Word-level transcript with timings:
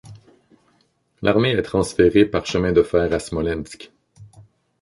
L'armée 1.21 1.51
est 1.51 1.61
transférée 1.61 2.25
par 2.25 2.47
chemin 2.47 2.71
de 2.71 2.81
fer 2.81 3.13
à 3.13 3.19
Smolensk. 3.19 3.91